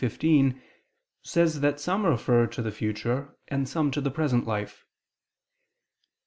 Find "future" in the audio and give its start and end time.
2.71-3.37